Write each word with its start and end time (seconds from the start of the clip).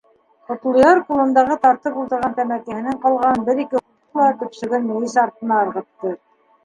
Ҡотлояр 0.51 1.01
ҡулындағы 1.09 1.57
тартып 1.65 1.99
ултырған 2.03 2.33
тәмәкеһенең 2.39 2.97
ҡалғанын 3.05 3.45
бер-ике 3.51 3.83
һурҙы 3.83 4.23
ла 4.25 4.33
төпсөгөн 4.41 4.89
мейес 4.93 5.19
артына 5.27 5.61
ырғытты. 5.69 6.17